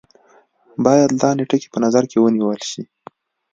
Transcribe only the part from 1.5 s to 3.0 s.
په نظر کې ونیول شي.